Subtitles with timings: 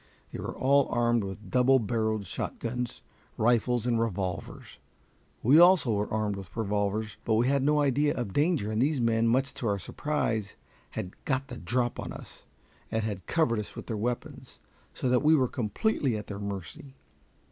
[0.31, 3.01] They were all armed with double barreled shotguns,
[3.37, 4.79] rifles, and revolvers.
[5.43, 8.99] We also were armed with revolvers, but we had no idea of danger, and these
[8.99, 10.55] men, much to our surprise,
[10.89, 12.47] had "got the drop" on us,
[12.89, 14.59] and had covered us with their weapons,
[14.95, 16.95] so that we were completely at their mercy.